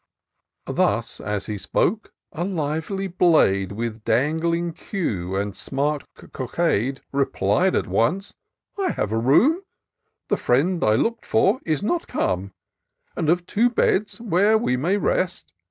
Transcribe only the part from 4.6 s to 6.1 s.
queue and smiart